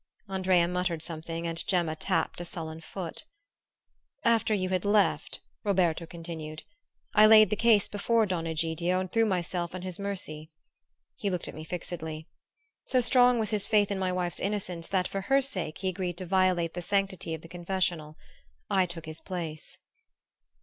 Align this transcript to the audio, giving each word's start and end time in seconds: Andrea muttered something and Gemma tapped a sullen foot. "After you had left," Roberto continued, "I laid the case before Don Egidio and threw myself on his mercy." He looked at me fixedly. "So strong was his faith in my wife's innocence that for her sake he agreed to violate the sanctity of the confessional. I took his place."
Andrea 0.27 0.67
muttered 0.67 1.03
something 1.03 1.45
and 1.45 1.63
Gemma 1.67 1.95
tapped 1.95 2.41
a 2.41 2.43
sullen 2.45 2.81
foot. 2.81 3.23
"After 4.23 4.51
you 4.51 4.69
had 4.69 4.83
left," 4.83 5.41
Roberto 5.63 6.07
continued, 6.07 6.63
"I 7.13 7.27
laid 7.27 7.51
the 7.51 7.55
case 7.55 7.87
before 7.87 8.25
Don 8.25 8.47
Egidio 8.47 8.99
and 8.99 9.11
threw 9.11 9.27
myself 9.27 9.75
on 9.75 9.83
his 9.83 9.99
mercy." 9.99 10.49
He 11.17 11.29
looked 11.29 11.47
at 11.47 11.53
me 11.53 11.63
fixedly. 11.63 12.27
"So 12.87 12.99
strong 12.99 13.37
was 13.37 13.51
his 13.51 13.67
faith 13.67 13.91
in 13.91 13.99
my 13.99 14.11
wife's 14.11 14.39
innocence 14.39 14.87
that 14.87 15.07
for 15.07 15.21
her 15.29 15.39
sake 15.39 15.77
he 15.77 15.89
agreed 15.89 16.17
to 16.17 16.25
violate 16.25 16.73
the 16.73 16.81
sanctity 16.81 17.35
of 17.35 17.41
the 17.43 17.47
confessional. 17.47 18.17
I 18.71 18.87
took 18.87 19.05
his 19.05 19.21
place." 19.21 19.77